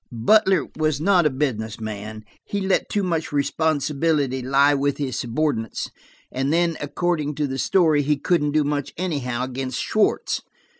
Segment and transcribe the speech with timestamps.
[0.11, 2.25] "Butler was not a business man.
[2.43, 8.17] He let too much responsibility lie with his subordinates–and then, according to the story, he
[8.17, 10.41] couldn't do much anyhow, against Schwartz.